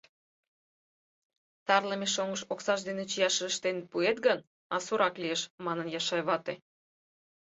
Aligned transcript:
Тарлыме 1.65 2.07
шоҥыш 2.15 2.41
оксаж 2.53 2.79
дене 2.87 3.03
чияшыже 3.11 3.47
ыштен 3.51 3.77
пуэт 3.89 4.17
гын, 4.25 4.39
асурак 4.75 5.15
лиеш,— 5.21 5.41
манын 5.65 5.87
Яшай 5.99 6.21
вате. 6.27 6.53